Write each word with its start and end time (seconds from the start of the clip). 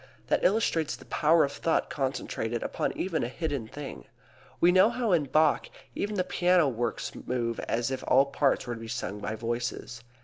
That 0.29 0.43
illustrates 0.43 0.95
the 0.95 1.05
power 1.05 1.43
of 1.43 1.51
thought 1.51 1.91
concentrated 1.91 2.63
upon 2.63 2.97
even 2.97 3.23
a 3.23 3.27
hidden 3.27 3.67
thing. 3.67 4.05
You 4.59 4.71
know 4.71 4.89
how 4.89 5.11
in 5.11 5.25
Bach 5.25 5.69
even 5.93 6.15
the 6.15 6.23
piano 6.23 6.67
works 6.67 7.11
move 7.13 7.59
as 7.69 7.91
if 7.91 8.03
all 8.07 8.25
parts 8.25 8.65
were 8.65 8.73
to 8.73 8.81
be 8.81 8.87
sung 8.87 9.19
by 9.19 9.35
voices. 9.35 10.03